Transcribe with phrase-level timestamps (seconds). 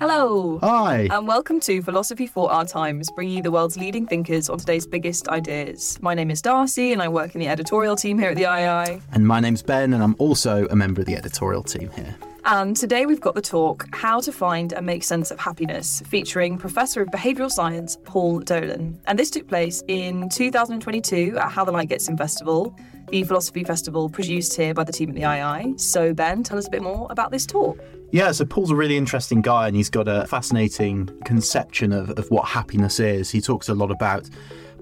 [0.00, 0.58] Hello.
[0.62, 1.08] Hi.
[1.10, 4.86] And welcome to Philosophy for Our Times, bringing you the world's leading thinkers on today's
[4.86, 5.98] biggest ideas.
[6.00, 9.02] My name is Darcy, and I work in the editorial team here at the IAI.
[9.12, 12.16] And my name's Ben, and I'm also a member of the editorial team here.
[12.46, 16.56] And today we've got the talk How to Find and Make Sense of Happiness, featuring
[16.56, 18.98] Professor of Behavioural Science Paul Dolan.
[19.04, 22.74] And this took place in 2022 at How the Light Gets In Festival,
[23.10, 25.78] the philosophy festival produced here by the team at the IAI.
[25.80, 27.78] So, Ben, tell us a bit more about this talk.
[28.12, 32.28] Yeah, so Paul's a really interesting guy and he's got a fascinating conception of, of
[32.30, 33.30] what happiness is.
[33.30, 34.28] He talks a lot about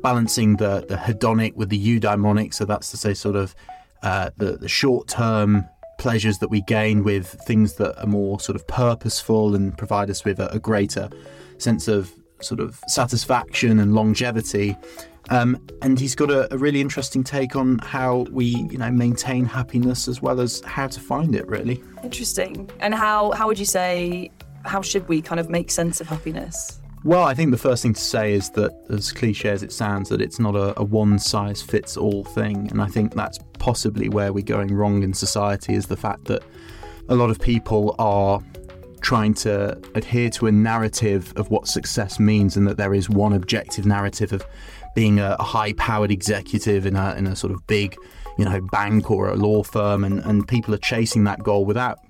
[0.03, 3.55] balancing the, the hedonic with the eudaimonic, so that's to say, sort of
[4.03, 5.69] uh, the, the short term
[5.99, 10.25] pleasures that we gain with things that are more sort of purposeful and provide us
[10.25, 11.11] with a, a greater
[11.59, 14.77] sense of sort of satisfaction and longevity.
[15.31, 19.45] Um, and he's got a, a, really interesting take on how we, you know, maintain
[19.45, 21.47] happiness as well as how to find it.
[21.47, 22.71] Really interesting.
[22.81, 24.31] And how how would you say
[24.65, 26.81] how should we kind of make sense of happiness?
[27.05, 30.09] Well, I think the first thing to say is that, as cliche as it sounds,
[30.09, 34.09] that it's not a, a one size fits all thing, and I think that's possibly
[34.09, 35.75] where we're going wrong in society.
[35.75, 36.43] Is the fact that
[37.09, 38.43] a lot of people are
[39.01, 43.33] trying to adhere to a narrative of what success means, and that there is one
[43.33, 44.45] objective narrative of
[44.99, 47.95] being a, high powered executive in a, in a sort of big,
[48.37, 52.01] you know, bank or a law firm, and, and people are chasing that goal without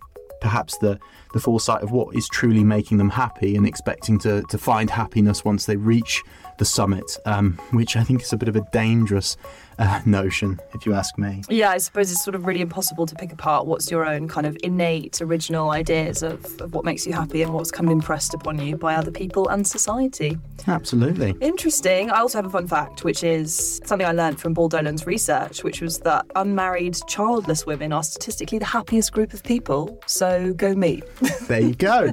[0.40, 0.98] perhaps the,
[1.34, 5.44] the foresight of what is truly making them happy and expecting to, to find happiness
[5.44, 6.22] once they reach
[6.56, 9.36] the summit, um, which I think is a bit of a dangerous
[9.78, 11.42] uh, notion, if you ask me.
[11.48, 14.46] Yeah, I suppose it's sort of really impossible to pick apart what's your own kind
[14.46, 18.34] of innate, original ideas of, of what makes you happy and what's kind of impressed
[18.34, 20.36] upon you by other people and society.
[20.66, 21.34] Absolutely.
[21.40, 22.10] Interesting.
[22.10, 25.64] I also have a fun fact, which is something I learned from Paul Dolan's research,
[25.64, 29.98] which was that unmarried, childless women are statistically the happiest group of people.
[30.06, 31.02] So go me.
[31.48, 32.12] There you go.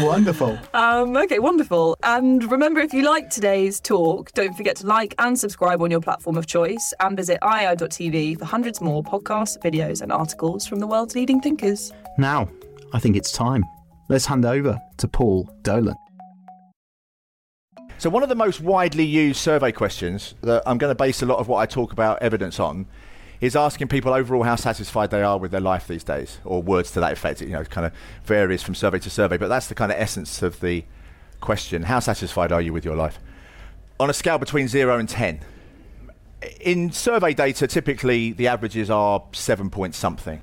[0.00, 0.58] wonderful.
[0.74, 1.96] Um, okay, wonderful.
[2.02, 6.00] And remember, if you like today's talk, don't forget to like and subscribe on your
[6.00, 10.86] platform of choice and visit iai.tv for hundreds more podcasts, videos, and articles from the
[10.86, 11.92] world's leading thinkers.
[12.18, 12.48] Now,
[12.92, 13.64] I think it's time.
[14.08, 15.96] Let's hand over to Paul Dolan.
[17.98, 21.26] So, one of the most widely used survey questions that I'm going to base a
[21.26, 22.86] lot of what I talk about evidence on
[23.40, 26.90] is asking people overall how satisfied they are with their life these days, or words
[26.92, 27.40] to that effect.
[27.40, 27.92] You know, it kind of
[28.24, 30.84] varies from survey to survey, but that's the kind of essence of the
[31.40, 31.82] question.
[31.84, 33.18] How satisfied are you with your life?
[33.98, 35.40] On a scale between zero and 10,
[36.60, 40.42] in survey data, typically the averages are seven point something.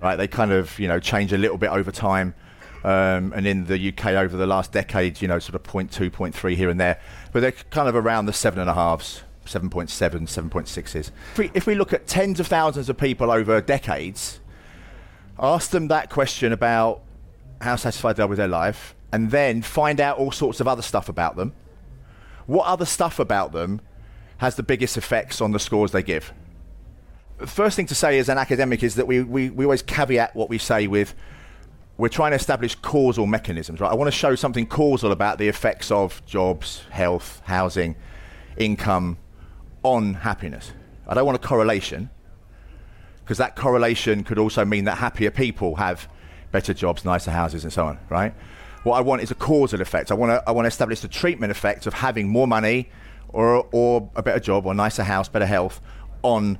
[0.00, 2.34] Right, they kind of you know change a little bit over time,
[2.82, 6.56] um, and in the UK over the last decade, you know, sort of 0.2, 0.3
[6.56, 7.00] here and there,
[7.32, 9.22] but they're kind of around the seven and a halves.
[9.46, 9.90] 7.7,
[10.22, 10.94] 7.6s.
[11.32, 14.40] If we, if we look at tens of thousands of people over decades,
[15.38, 17.02] ask them that question about
[17.60, 20.80] how satisfied they are with their life, and then find out all sorts of other
[20.80, 21.52] stuff about them.
[22.46, 23.82] What other stuff about them
[24.44, 26.32] has the biggest effects on the scores they give.
[27.38, 30.36] The first thing to say as an academic is that we, we, we always caveat
[30.36, 31.14] what we say with
[31.96, 33.90] we're trying to establish causal mechanisms, right?
[33.90, 37.96] I want to show something causal about the effects of jobs, health, housing,
[38.56, 39.16] income
[39.82, 40.72] on happiness.
[41.06, 42.10] I don't want a correlation
[43.22, 46.06] because that correlation could also mean that happier people have
[46.52, 48.34] better jobs, nicer houses, and so on, right?
[48.82, 50.10] What I want is a causal effect.
[50.10, 52.90] I want to, I want to establish the treatment effect of having more money,
[53.28, 55.80] or, or a better job or a nicer house, better health
[56.22, 56.58] on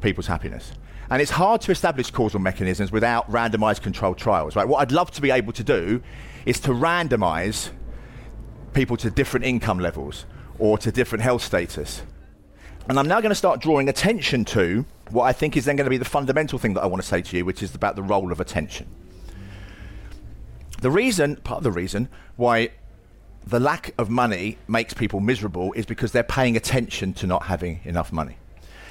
[0.00, 0.72] people's happiness.
[1.10, 4.66] And it's hard to establish causal mechanisms without randomized controlled trials, right?
[4.66, 6.02] What I'd love to be able to do
[6.44, 7.70] is to randomize
[8.72, 10.26] people to different income levels
[10.58, 12.02] or to different health status.
[12.88, 15.86] And I'm now going to start drawing attention to what I think is then going
[15.86, 17.96] to be the fundamental thing that I want to say to you, which is about
[17.96, 18.86] the role of attention.
[20.80, 22.70] The reason, part of the reason why
[23.46, 27.80] the lack of money makes people miserable is because they're paying attention to not having
[27.84, 28.36] enough money.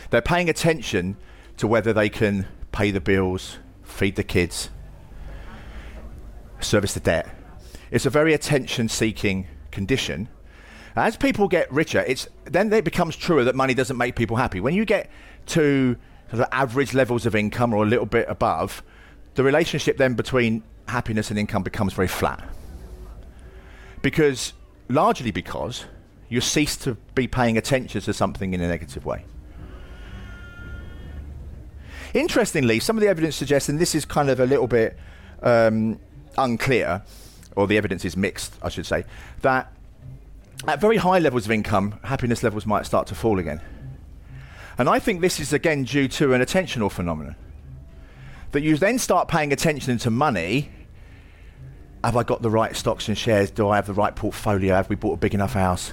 [0.09, 1.17] They're paying attention
[1.57, 4.69] to whether they can pay the bills, feed the kids,
[6.61, 7.27] service the debt.
[7.91, 10.29] It's a very attention seeking condition.
[10.95, 14.61] As people get richer, it's then it becomes truer that money doesn't make people happy.
[14.61, 15.09] When you get
[15.47, 15.97] to
[16.29, 18.81] sort of average levels of income or a little bit above,
[19.33, 22.47] the relationship then between happiness and income becomes very flat.
[24.05, 24.53] Because
[24.87, 25.85] largely because
[26.29, 29.25] you cease to be paying attention to something in a negative way.
[32.13, 34.95] Interestingly, some of the evidence suggests, and this is kind of a little bit
[35.41, 35.99] um,
[36.37, 37.01] unclear,
[37.55, 39.05] or the evidence is mixed, I should say,
[39.41, 39.73] that
[40.67, 43.59] at very high levels of income, happiness levels might start to fall again.
[44.77, 47.35] And I think this is again due to an attentional phenomenon.
[48.51, 50.69] That you then start paying attention to money.
[52.05, 53.49] Have I got the right stocks and shares?
[53.49, 54.75] Do I have the right portfolio?
[54.75, 55.91] Have we bought a big enough house?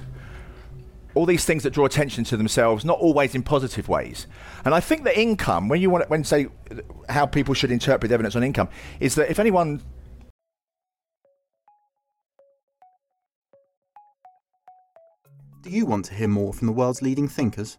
[1.14, 4.26] All these things that draw attention to themselves, not always in positive ways.
[4.67, 6.49] And I think that income, when you want, when say
[7.09, 8.69] how people should interpret evidence on income,
[9.00, 9.81] is that if anyone
[15.62, 17.79] Do you want to hear more from the world's leading thinkers?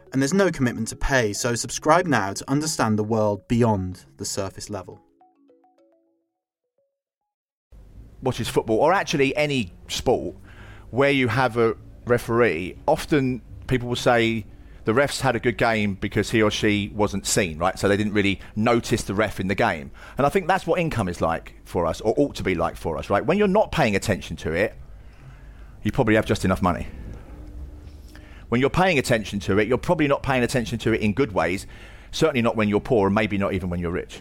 [0.13, 4.25] and there's no commitment to pay, so subscribe now to understand the world beyond the
[4.25, 5.01] surface level.
[8.21, 10.35] watches football, or actually any sport,
[10.91, 11.75] where you have a
[12.05, 14.45] referee, often people will say
[14.85, 17.77] the refs had a good game because he or she wasn't seen, right?
[17.77, 19.91] So they didn't really notice the ref in the game.
[20.17, 22.75] And I think that's what income is like for us, or ought to be like
[22.75, 23.25] for us, right?
[23.25, 24.75] When you're not paying attention to it,
[25.83, 26.87] you probably have just enough money.
[28.51, 31.31] When you're paying attention to it, you're probably not paying attention to it in good
[31.31, 31.65] ways,
[32.11, 34.19] certainly not when you're poor, and maybe not even when you're rich.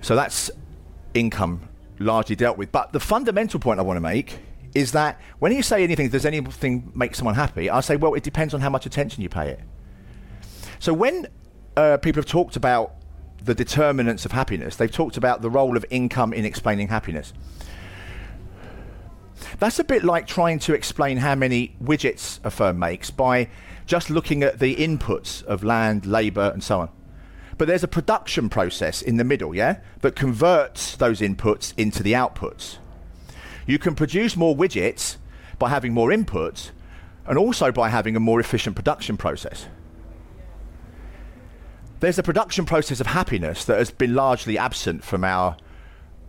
[0.00, 0.50] So that's
[1.14, 1.68] income
[2.00, 2.72] largely dealt with.
[2.72, 4.40] But the fundamental point I want to make
[4.74, 7.70] is that when you say anything, does anything make someone happy?
[7.70, 9.60] I say, well, it depends on how much attention you pay it.
[10.80, 11.28] So when
[11.76, 12.96] uh, people have talked about
[13.44, 17.32] the determinants of happiness, they've talked about the role of income in explaining happiness.
[19.58, 23.48] That's a bit like trying to explain how many widgets a firm makes by
[23.86, 26.88] just looking at the inputs of land, labour, and so on.
[27.58, 32.12] But there's a production process in the middle, yeah, that converts those inputs into the
[32.12, 32.78] outputs.
[33.66, 35.16] You can produce more widgets
[35.58, 36.70] by having more inputs
[37.26, 39.68] and also by having a more efficient production process.
[42.00, 45.56] There's a production process of happiness that has been largely absent from our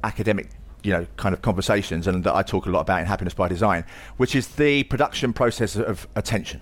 [0.03, 0.49] academic
[0.83, 3.47] you know kind of conversations and that I talk a lot about in happiness by
[3.47, 3.85] design
[4.17, 6.61] which is the production process of attention.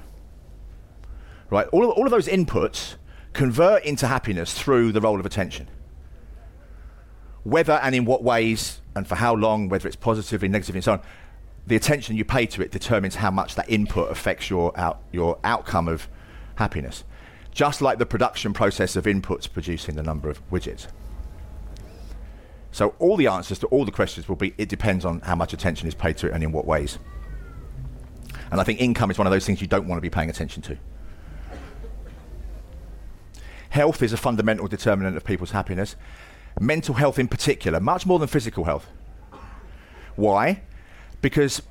[1.50, 1.68] Right?
[1.74, 2.96] All of, all of those inputs
[3.34, 5.68] convert into happiness through the role of attention.
[7.44, 10.94] Whether and in what ways and for how long whether it's positively negatively and so
[10.94, 11.02] on
[11.68, 15.40] the attention you pay to it determines how much that input affects your out, your
[15.44, 16.08] outcome of
[16.56, 17.04] happiness.
[17.52, 20.88] Just like the production process of inputs producing the number of widgets
[22.72, 25.54] so all the answers to all the questions will be it depends on how much
[25.54, 27.00] attention is paid to it and in what ways.
[28.50, 30.30] And I think income is one of those things you don't want to be paying
[30.30, 30.78] attention to.
[33.70, 35.96] Health is a fundamental determinant of people's happiness.
[36.60, 38.88] Mental health in particular, much more than physical health.
[40.18, 40.62] Why?
[41.22, 41.62] Because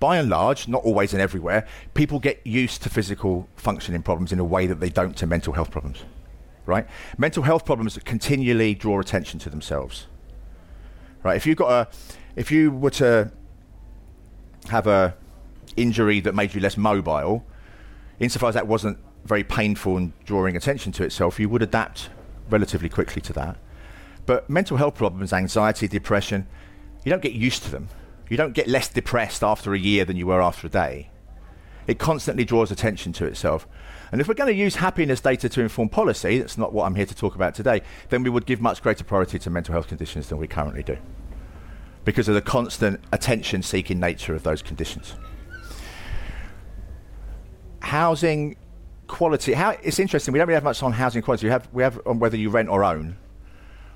[0.00, 4.40] by and large, not always and everywhere, people get used to physical functioning problems in
[4.40, 6.02] a way that they don't to mental health problems.
[6.66, 6.86] Right?
[7.16, 10.06] Mental health problems continually draw attention to themselves
[11.22, 11.36] right?
[11.36, 11.88] If you got a,
[12.36, 13.30] if you were to
[14.68, 15.14] have a
[15.76, 17.44] injury that made you less mobile,
[18.18, 22.10] insofar as that wasn't very painful and drawing attention to itself, you would adapt
[22.48, 23.56] relatively quickly to that.
[24.26, 26.46] But mental health problems, anxiety, depression,
[27.04, 27.88] you don't get used to them.
[28.28, 31.10] You don't get less depressed after a year than you were after a day.
[31.86, 33.66] It constantly draws attention to itself.
[34.12, 36.94] And if we're going to use happiness data to inform policy, that's not what I'm
[36.94, 39.88] here to talk about today, then we would give much greater priority to mental health
[39.88, 40.96] conditions than we currently do
[42.04, 45.14] because of the constant attention seeking nature of those conditions.
[47.80, 48.56] Housing
[49.06, 51.46] quality, how, it's interesting, we don't really have much on housing quality.
[51.46, 53.16] We have, we have on whether you rent or own,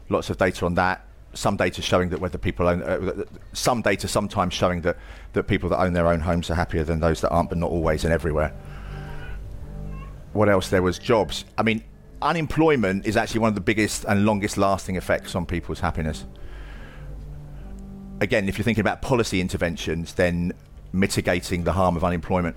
[0.08, 1.06] lots of data on that.
[1.34, 4.96] some data showing that whether people own uh, some data sometimes showing that
[5.32, 7.70] that people that own their own homes are happier than those that aren't, but not
[7.70, 8.54] always and everywhere.
[10.34, 10.68] What else?
[10.68, 11.44] There was jobs.
[11.56, 11.82] I mean,
[12.20, 16.26] unemployment is actually one of the biggest and longest lasting effects on people's happiness.
[18.20, 20.52] Again, if you're thinking about policy interventions, then
[20.92, 22.56] mitigating the harm of unemployment.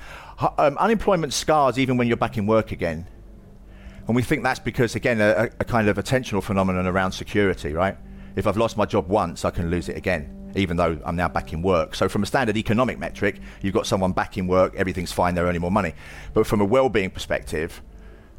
[0.58, 3.08] Um, unemployment scars even when you're back in work again.
[4.08, 7.98] And we think that's because, again, a, a kind of attentional phenomenon around security, right?
[8.36, 11.28] If I've lost my job once, I can lose it again, even though I'm now
[11.28, 11.96] back in work.
[11.96, 15.46] So, from a standard economic metric, you've got someone back in work, everything's fine, they're
[15.46, 15.94] earning more money.
[16.34, 17.82] But from a well being perspective,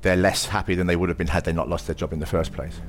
[0.03, 2.21] they're less happy than they would have been had they not lost their job in
[2.21, 2.81] the first place.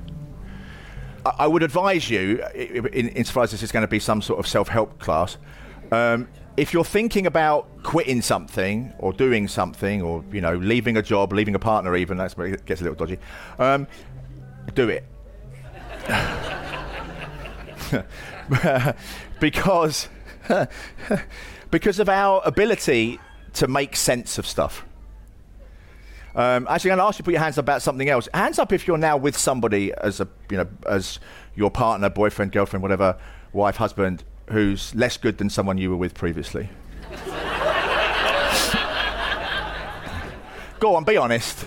[1.25, 4.48] I, would advise you, in, insofar as this is going to be some sort of
[4.48, 5.38] self help class,
[5.91, 11.01] um, if you're thinking about quitting something or doing something or you know leaving a
[11.01, 13.19] job, leaving a partner, even that's where it gets a little dodgy.
[13.57, 13.88] Um,
[14.74, 15.05] do it.
[19.39, 20.10] because
[21.72, 23.20] because of our ability
[23.53, 24.86] to make sense of stuff.
[26.36, 28.29] Um, actually, I'm going to ask you to put your hands up about something else.
[28.34, 31.20] Hands up if you're now with somebody as a you know as
[31.56, 33.18] your partner, boyfriend, girlfriend, whatever,
[33.53, 36.70] wife, husband, who's less good than someone you were with previously.
[40.79, 41.65] Go on, be honest.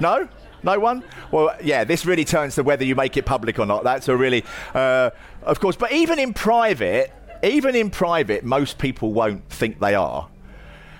[0.00, 0.28] No?
[0.66, 1.04] No one?
[1.30, 3.84] Well, yeah, this really turns to whether you make it public or not.
[3.84, 4.44] That's a really,
[4.74, 5.10] uh,
[5.42, 7.12] of course, but even in private,
[7.44, 10.28] even in private, most people won't think they are.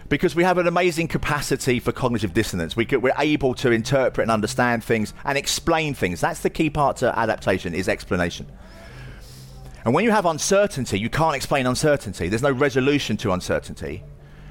[0.08, 2.76] Because we have an amazing capacity for cognitive dissonance.
[2.76, 6.20] We are able to interpret and understand things and explain things.
[6.20, 8.46] That's the key part to adaptation is explanation.
[9.85, 12.28] And when you have uncertainty, you can't explain uncertainty.
[12.28, 14.04] There's no resolution to uncertainty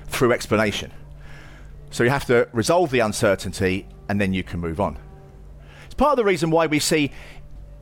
[0.08, 0.92] through explanation.
[1.90, 4.98] So you have to resolve the uncertainty and then you can move on.
[5.98, 7.12] Part of the reason why we see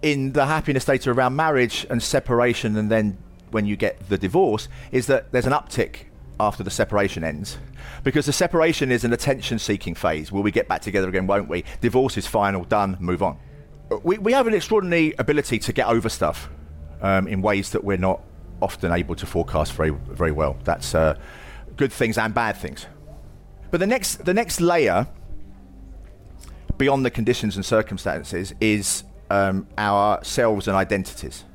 [0.01, 3.17] in the happiness data around marriage and separation and then
[3.51, 6.05] when you get the divorce is that there's an uptick
[6.39, 7.58] after the separation ends.
[8.03, 10.32] Because the separation is an attention seeking phase.
[10.32, 11.63] Will we get back together again, won't we?
[11.79, 13.38] Divorce is final, done, move on.
[14.03, 16.50] We, we have an extraordinary ability to get over stuff
[17.01, 18.22] um, in ways that we're not
[18.62, 20.58] often able to forecast very, very well.
[20.63, 21.17] That's uh,
[21.77, 22.88] good things and bad things.
[23.72, 25.08] But the next, the next layer
[26.77, 31.46] beyond the conditions and circumstances is um, our selves and identities,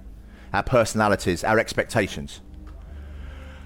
[0.52, 2.40] our personalities, our expectations,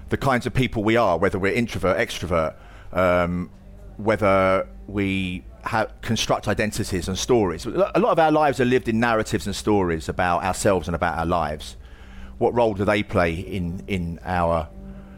[0.09, 2.55] the kinds of people we are, whether we're introvert, extrovert,
[2.91, 3.49] um,
[3.97, 5.43] whether we
[6.01, 7.65] construct identities and stories.
[7.65, 11.17] A lot of our lives are lived in narratives and stories about ourselves and about
[11.17, 11.77] our lives.
[12.37, 14.67] What role do they play in, in our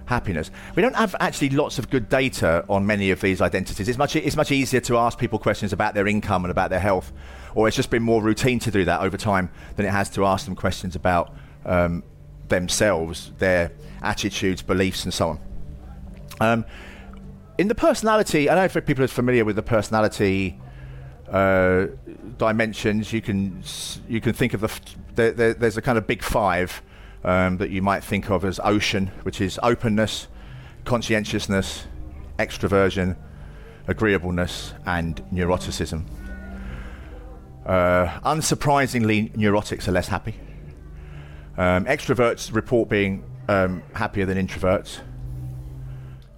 [0.06, 0.52] happiness.
[0.76, 3.88] We don't have actually lots of good data on many of these identities.
[3.88, 6.80] It's much, it's much easier to ask people questions about their income and about their
[6.80, 7.12] health,
[7.56, 10.26] or it's just been more routine to do that over time than it has to
[10.26, 11.34] ask them questions about
[11.66, 12.04] um,
[12.48, 13.72] themselves, their
[14.02, 15.40] attitudes, beliefs, and so on.
[16.40, 16.66] Um,
[17.58, 20.60] in the personality, I know if people are familiar with the personality
[21.30, 21.88] uh,
[22.38, 23.64] dimensions, you can
[24.08, 24.62] you can think of
[25.16, 26.82] the, the, there's a kind of big five
[27.26, 30.28] um, that you might think of as ocean, which is openness,
[30.86, 31.88] conscientiousness,
[32.38, 33.18] extroversion,
[33.88, 36.06] agreeableness, and neuroticism.
[37.66, 40.36] Uh, unsurprisingly, neurotics are less happy.
[41.58, 45.00] Um, extroverts report being um, happier than introverts.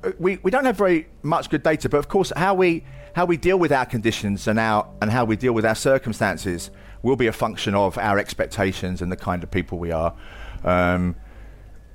[0.04, 3.26] Uh, we, we don't have very much good data, but of course, how we, how
[3.26, 7.18] we deal with our conditions and, our, and how we deal with our circumstances will
[7.18, 10.16] be a function of our expectations and the kind of people we are.
[10.64, 11.16] Um,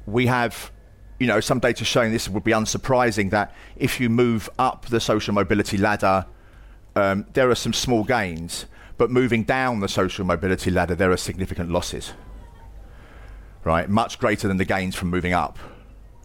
[0.07, 0.71] we have,
[1.19, 5.01] you know, some data showing this would be unsurprising that if you move up the
[5.01, 6.27] social mobility ladder,
[6.97, 8.67] um, there are some small gains,
[8.99, 12.13] but moving down the social mobility ladder, there are significant losses.
[13.65, 15.59] Right, much greater than the gains from moving up.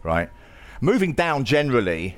[0.02, 0.28] Right,
[0.80, 2.16] moving down generally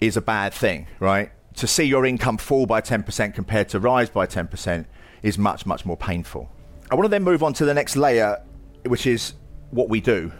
[0.00, 0.86] is a bad thing.
[0.98, 4.86] Right, to see your income fall by 10% compared to rise by 10%
[5.22, 6.50] is much, much more painful.
[6.90, 8.42] I want to then move on to the next layer
[8.86, 9.34] which is
[9.70, 10.32] what we do,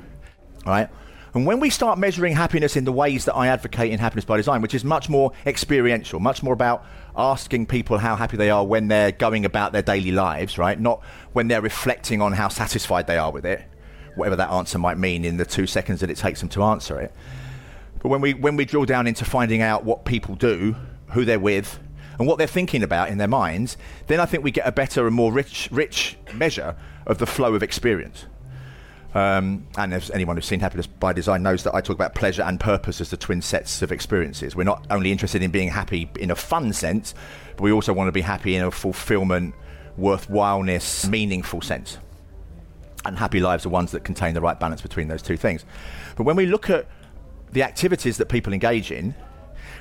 [0.66, 0.88] right?
[1.32, 4.36] And when we start measuring happiness in the ways that I advocate in Happiness by
[4.36, 6.84] Design, which is much more experiential, much more about
[7.16, 10.78] asking people how happy they are when they're going about their daily lives, right?
[10.78, 13.62] Not when they're reflecting on how satisfied they are with it,
[14.16, 17.00] whatever that answer might mean in the two seconds that it takes them to answer
[17.00, 17.12] it.
[18.00, 20.74] But when we when we drill down into finding out what people do,
[21.12, 21.78] who they're with,
[22.18, 23.76] and what they're thinking about in their minds,
[24.08, 27.54] then I think we get a better and more rich rich measure of the flow
[27.54, 28.26] of experience.
[29.14, 32.42] Um, and as anyone who's seen Happiness by Design knows that I talk about pleasure
[32.42, 34.54] and purpose as the twin sets of experiences.
[34.54, 37.14] We're not only interested in being happy in a fun sense,
[37.56, 39.54] but we also want to be happy in a fulfillment
[39.98, 41.98] worthwhileness, meaningful sense.
[43.04, 45.64] And happy lives are ones that contain the right balance between those two things.
[46.16, 46.86] But when we look at
[47.52, 49.14] the activities that people engage in,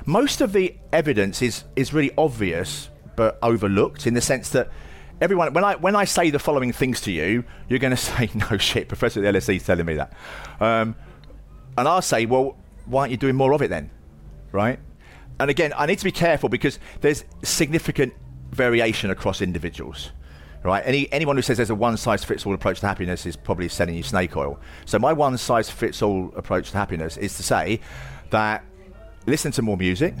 [0.06, 4.70] most of the evidence is, is really obvious but overlooked in the sense that
[5.20, 8.30] everyone, when I, when I say the following things to you, you're going to say,
[8.34, 10.12] no shit, Professor at the LSE is telling me that.
[10.60, 10.96] Um,
[11.76, 13.90] and I'll say, well, why aren't you doing more of it then?
[14.52, 14.78] Right?
[15.38, 18.12] And again, I need to be careful because there's significant
[18.50, 20.10] variation across individuals.
[20.62, 20.82] Right?
[20.84, 23.68] Any, anyone who says there's a one size fits all approach to happiness is probably
[23.68, 24.60] selling you snake oil.
[24.84, 27.80] So, my one size fits all approach to happiness is to say
[28.28, 28.62] that
[29.26, 30.14] listen to more music.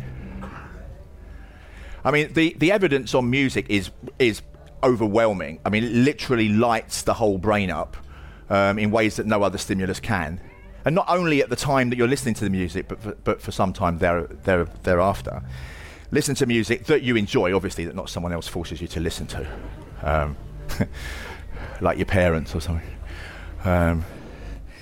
[2.02, 4.40] I mean, the, the evidence on music is, is
[4.82, 5.60] overwhelming.
[5.64, 7.96] I mean, it literally lights the whole brain up
[8.48, 10.40] um, in ways that no other stimulus can.
[10.84, 13.42] And not only at the time that you're listening to the music, but for, but
[13.42, 15.42] for some time there, there, thereafter.
[16.10, 19.26] Listen to music that you enjoy, obviously, that not someone else forces you to listen
[19.28, 19.46] to,
[20.02, 20.36] um,
[21.80, 22.88] like your parents or something.
[23.64, 24.04] Um,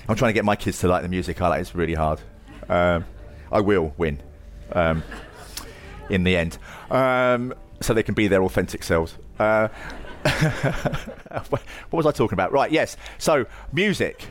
[0.08, 1.60] I'm trying to get my kids to like the music I like.
[1.60, 2.20] It's really hard.
[2.68, 3.04] Um,
[3.52, 4.22] I will win
[4.72, 5.02] um,
[6.08, 6.56] in the end,
[6.90, 9.16] um, so they can be their authentic selves.
[9.38, 9.68] Uh,
[11.48, 12.52] what was I talking about?
[12.52, 12.96] Right, yes.
[13.18, 14.26] So music,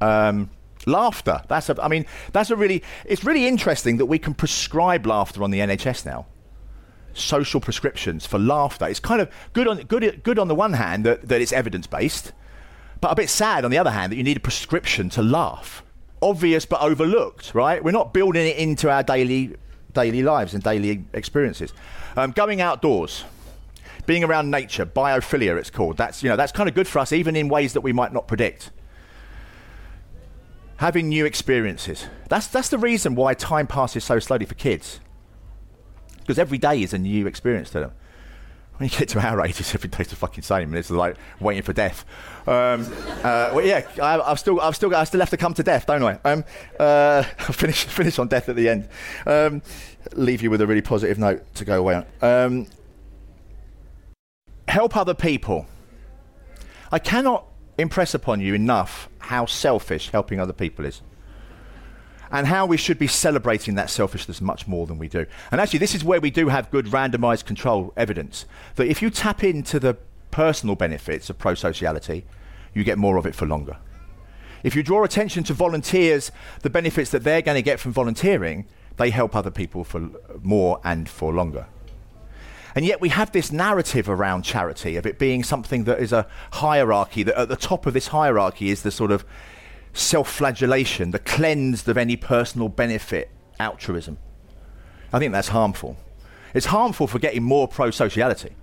[0.00, 0.50] um,
[0.86, 1.42] laughter.
[1.48, 1.82] That's a.
[1.82, 2.82] I mean, that's a really.
[3.04, 6.26] It's really interesting that we can prescribe laughter on the NHS now.
[7.12, 8.86] Social prescriptions for laughter.
[8.86, 11.86] It's kind of good on good good on the one hand that, that it's evidence
[11.86, 12.32] based,
[13.00, 15.82] but a bit sad on the other hand that you need a prescription to laugh
[16.22, 17.82] obvious but overlooked, right?
[17.82, 19.56] We're not building it into our daily
[19.92, 21.72] daily lives and daily experiences.
[22.16, 23.24] Um, going outdoors,
[24.06, 25.96] being around nature, biophilia, it's called.
[25.96, 28.12] That's you know that's kind of good for us, even in ways that we might
[28.12, 28.70] not predict.
[30.76, 32.06] Having new experiences.
[32.28, 35.00] That's that's the reason why time passes so slowly for kids.
[36.18, 37.92] Because every day is a new experience to them
[38.80, 41.74] when you get to our ages, every day's the fucking same, it's like waiting for
[41.74, 42.06] death.
[42.46, 42.90] Um,
[43.22, 45.84] uh, well, yeah, I, have still, I've still, I still have to come to death,
[45.84, 46.18] don't I?
[46.24, 46.44] Um,
[46.78, 48.88] uh, I'll finish, finish on death at the end.
[49.26, 49.60] Um,
[50.14, 52.66] leave you with a really positive note to go away on.
[54.70, 55.66] Help other people.
[56.92, 57.44] I cannot
[57.76, 61.02] impress upon you enough how selfish helping other people is
[62.30, 65.26] and how we should be celebrating that selfishness much more than we do.
[65.50, 69.10] And actually, this is where we do have good randomized control evidence that if you
[69.10, 69.94] tap into the
[70.30, 72.24] personal benefits of pro sociality,
[72.72, 73.76] you get more of it for longer.
[74.62, 76.30] If you draw attention to volunteers,
[76.62, 80.10] the benefits that they're going to get from volunteering, they help other people for
[80.42, 81.66] more and for longer.
[82.74, 86.26] And yet we have this narrative around charity of it being something that is a
[86.52, 89.24] hierarchy, that at the top of this hierarchy is the sort of
[89.92, 94.18] self flagellation, the cleansed of any personal benefit altruism.
[95.12, 95.96] I think that's harmful.
[96.54, 98.54] It's harmful for getting more pro sociality.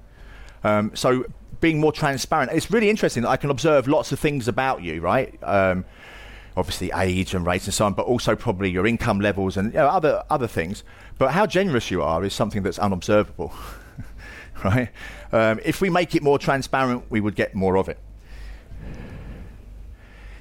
[0.63, 1.25] Um, so,
[1.59, 2.51] being more transparent.
[2.51, 5.37] It's really interesting that I can observe lots of things about you, right?
[5.41, 5.85] Um,
[6.55, 9.79] obviously, age and race and so on, but also probably your income levels and you
[9.79, 10.83] know, other, other things.
[11.17, 13.53] But how generous you are is something that's unobservable,
[14.63, 14.89] right?
[15.31, 17.99] Um, if we make it more transparent, we would get more of it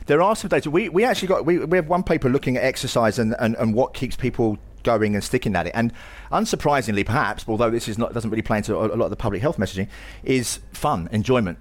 [0.06, 0.70] there are some data.
[0.70, 3.74] We, we actually got we, we have one paper looking at exercise and, and, and
[3.74, 5.72] what keeps people going and sticking at it.
[5.74, 5.92] And
[6.32, 9.42] unsurprisingly, perhaps, although this is not doesn't really play into a, lot of the public
[9.42, 9.88] health messaging,
[10.24, 11.58] is fun, enjoyment.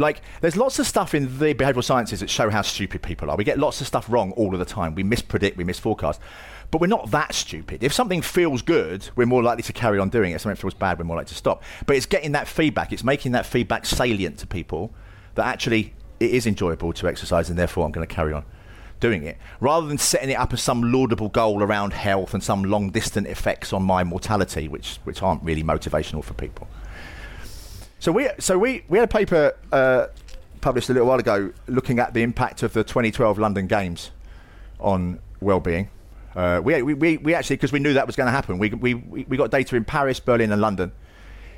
[0.00, 3.36] Like, there's lots of stuff in the behavioural sciences that show how stupid people are.
[3.36, 4.94] We get lots of stuff wrong all of the time.
[4.94, 6.18] We mispredict, we misforecast.
[6.70, 7.82] But we're not that stupid.
[7.82, 10.34] If something feels good, we're more likely to carry on doing it.
[10.34, 11.62] If something feels bad, we're more likely to stop.
[11.86, 14.92] But it's getting that feedback, it's making that feedback salient to people
[15.34, 18.44] that actually it is enjoyable to exercise and therefore I'm going to carry on
[19.00, 22.64] doing it rather than setting it up as some laudable goal around health and some
[22.64, 26.66] long distant effects on my mortality which which aren't really motivational for people
[28.00, 30.06] so we so we we had a paper uh,
[30.60, 34.10] published a little while ago looking at the impact of the 2012 London Games
[34.80, 35.88] on well-being
[36.38, 38.94] uh, we, we, we actually because we knew that was going to happen we, we,
[38.94, 40.92] we got data in Paris Berlin and London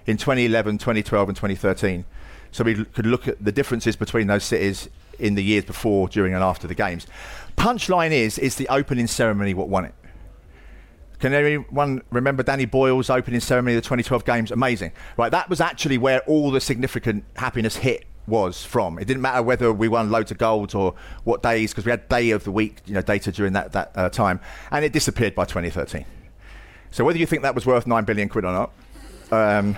[0.07, 2.05] in 2011 2012 and 2013
[2.53, 4.89] so we could look at the differences between those cities
[5.21, 7.07] in the years before, during, and after the games.
[7.57, 9.95] Punchline is, is the opening ceremony what won it.
[11.19, 14.51] Can anyone remember Danny Boyle's opening ceremony of the 2012 games?
[14.51, 14.93] Amazing.
[15.19, 18.99] Right, that was actually where all the significant happiness hit was from.
[18.99, 22.09] It didn't matter whether we won loads of golds or what days, because we had
[22.09, 24.41] day of the week you know, data during that, that uh, time,
[24.71, 26.07] and it disappeared by 2013.
[26.91, 28.73] So whether you think that was worth 9 billion quid or not
[29.31, 29.77] um,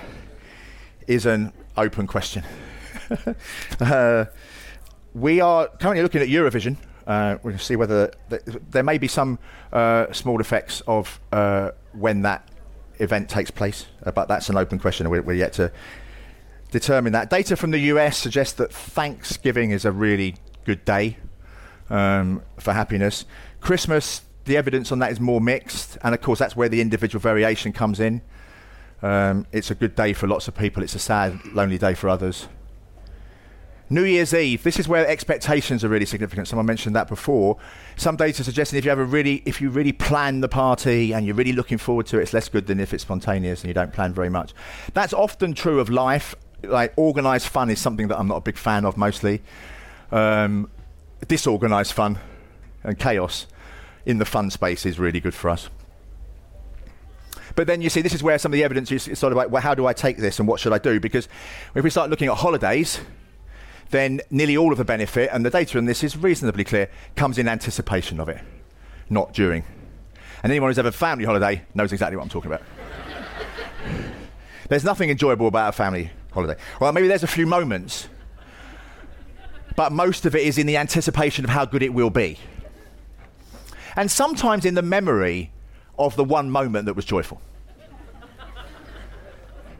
[1.07, 2.43] is an open question.
[3.79, 4.25] uh,
[5.13, 6.77] we are currently looking at Eurovision.
[7.05, 9.37] Uh, to see whether th- there may be some
[9.73, 12.47] uh, small effects of uh, when that
[12.99, 15.09] event takes place, uh, but that's an open question.
[15.09, 15.69] We're, we're, yet to
[16.73, 17.29] determine that.
[17.29, 21.17] Data from the US suggests that Thanksgiving is a really good day
[21.89, 23.25] um, for happiness.
[23.61, 27.21] Christmas, the evidence on that is more mixed, and of course, that's where the individual
[27.21, 28.21] variation comes in.
[29.01, 32.09] Um, it's a good day for lots of people, it's a sad, lonely day for
[32.09, 32.47] others.
[33.89, 36.47] New Year's Eve, this is where expectations are really significant.
[36.47, 37.57] Someone mentioned that before.
[37.95, 41.27] Some data suggesting if you have a really, if you really plan the party and
[41.27, 43.73] you're really looking forward to it, it's less good than if it's spontaneous and you
[43.73, 44.53] don't plan very much.
[44.93, 46.33] That's often true of life.
[46.63, 49.41] Like organised fun is something that I'm not a big fan of mostly.
[50.11, 50.69] Um,
[51.27, 52.19] disorganised fun
[52.83, 53.47] and chaos
[54.05, 55.69] in the fun space is really good for us.
[57.55, 59.51] But then you see, this is where some of the evidence is sort of like,
[59.51, 60.99] well, how do I take this and what should I do?
[60.99, 61.27] Because
[61.75, 62.99] if we start looking at holidays,
[63.91, 67.37] then nearly all of the benefit, and the data on this is reasonably clear, comes
[67.37, 68.41] in anticipation of it,
[69.09, 69.63] not during.
[70.41, 72.63] And anyone who's ever family holiday knows exactly what I'm talking about.
[74.69, 76.59] there's nothing enjoyable about a family holiday.
[76.79, 78.07] Well, maybe there's a few moments,
[79.75, 82.37] but most of it is in the anticipation of how good it will be.
[83.95, 85.51] And sometimes in the memory
[85.97, 87.41] of the one moment that was joyful.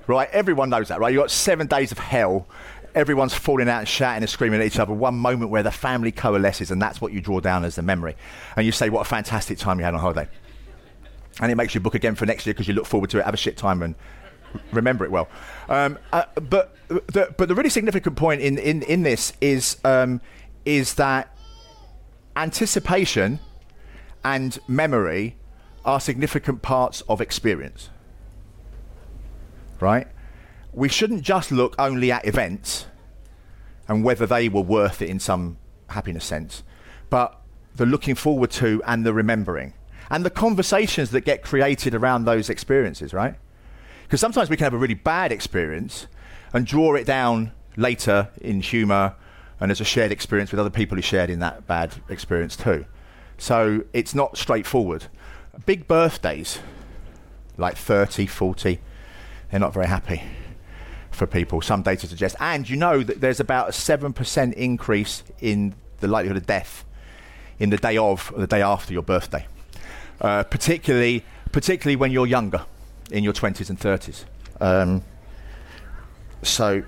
[0.07, 0.29] right?
[0.31, 1.11] Everyone knows that, right?
[1.11, 2.47] You've got seven days of hell
[2.95, 4.93] everyone's falling out and shouting and screaming at each other.
[4.93, 8.15] One moment where the family coalesces, and that's what you draw down as the memory.
[8.55, 10.27] And you say, What a fantastic time you had on holiday.
[11.41, 13.25] And it makes you book again for next year because you look forward to it,
[13.25, 13.95] have a shit time, and
[14.71, 15.27] remember it well.
[15.69, 20.21] Um, uh, but, the, but the really significant point in, in, in this is, um,
[20.65, 21.35] is that
[22.35, 23.39] anticipation
[24.23, 25.35] and memory
[25.85, 27.89] are significant parts of experience.
[29.79, 30.07] Right?
[30.73, 32.87] we shouldn't just look only at events
[33.87, 35.57] and whether they were worth it in some
[35.89, 36.63] happiness sense,
[37.09, 37.39] but
[37.75, 39.73] the looking forward to and the remembering
[40.09, 43.35] and the conversations that get created around those experiences, right?
[44.03, 46.07] Because sometimes we can have a really bad experience
[46.53, 49.15] and draw it down later in humour
[49.59, 52.85] and as a shared experience with other people who shared in that bad experience too.
[53.37, 55.05] So it's not straightforward.
[55.65, 56.59] Big birthdays,
[57.57, 58.79] like 30, 40,
[59.49, 60.21] they're not very happy
[61.11, 62.35] for people, some data suggests.
[62.39, 66.83] And you know that there's about a 7% increase in the likelihood of death
[67.59, 69.45] in the day of or the day after your birthday,
[70.21, 72.65] uh, particularly, particularly when you're younger,
[73.11, 74.25] in your 20s and 30s.
[74.61, 75.03] Um,
[76.41, 76.83] so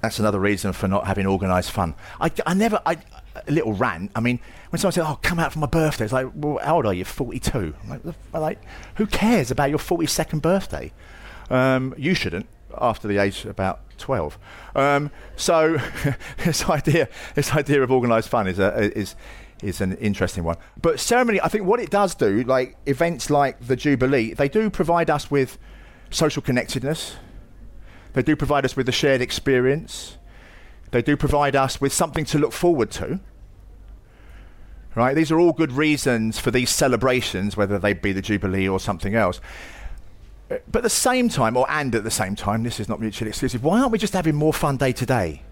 [0.00, 1.94] that's another reason for not having organised fun.
[2.20, 2.98] I, I never, I,
[3.46, 4.10] a little rant.
[4.14, 6.76] I mean, when someone says, "Oh, come out for my birthday," it's like, "Well, how
[6.76, 7.04] old are you?
[7.04, 8.00] 42." I'm like,
[8.32, 8.62] like,
[8.96, 10.92] who cares about your 42nd birthday?
[11.50, 12.46] Um, you shouldn't
[12.78, 14.38] after the age about 12.
[14.74, 15.78] Um, so
[16.44, 19.16] this idea, this idea of organised fun is, a, is,
[19.62, 20.56] is an interesting one.
[20.80, 24.70] But ceremony, I think what it does do, like events like the Jubilee, they do
[24.70, 25.58] provide us with
[26.10, 27.16] social connectedness.
[28.12, 30.16] They do provide us with a shared experience.
[30.90, 33.20] They do provide us with something to look forward to.
[34.96, 35.14] Right?
[35.14, 39.14] These are all good reasons for these celebrations, whether they be the Jubilee or something
[39.14, 39.40] else
[40.50, 43.28] but at the same time, or and at the same time, this is not mutually
[43.28, 43.62] exclusive.
[43.62, 45.42] Why aren't we just having more fun day to day?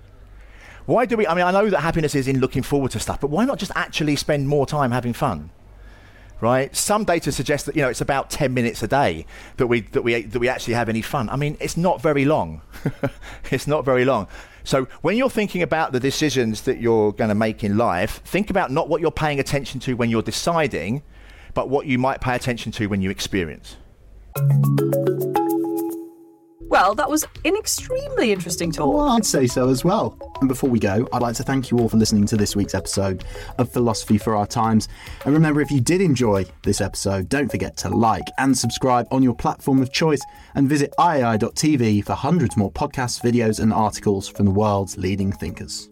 [0.88, 1.26] Why do we?
[1.26, 3.58] I mean, I know that happiness is in looking forward to stuff, but why not
[3.58, 5.50] just actually spend more time having fun?
[6.40, 6.74] Right?
[6.74, 9.26] Some data suggests that you know it's about ten minutes a day
[9.58, 11.28] that we that we that we actually have any fun.
[11.28, 12.62] I mean, it's not very long.
[13.50, 14.28] it's not very long.
[14.64, 18.48] So when you're thinking about the decisions that you're going to make in life, think
[18.48, 21.02] about not what you're paying attention to when you're deciding,
[21.52, 23.76] but what you might pay attention to when you experience.
[26.68, 28.94] Well, that was an extremely interesting talk.
[28.94, 30.18] Well, I'd say so as well.
[30.40, 32.74] And before we go, I'd like to thank you all for listening to this week's
[32.74, 33.24] episode
[33.56, 34.86] of Philosophy for Our Times.
[35.24, 39.22] And remember, if you did enjoy this episode, don't forget to like and subscribe on
[39.22, 40.20] your platform of choice
[40.54, 45.88] and visit iai.tv for hundreds more podcasts, videos, and articles from the world's leading thinkers.